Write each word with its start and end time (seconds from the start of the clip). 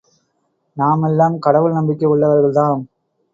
நாமெல்லாம் 0.77 1.39
கடவுள் 1.39 1.73
நம்பிக்கை 1.73 2.09
உள்ளவர்கள்தாம். 2.09 2.81